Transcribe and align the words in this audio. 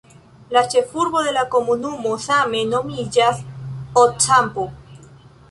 La 0.55 0.61
ĉefurbo 0.73 1.21
de 1.27 1.33
la 1.35 1.43
komunumo 1.55 2.15
same 2.23 2.63
nomiĝas 2.73 3.45
"Ocampo". 4.07 4.67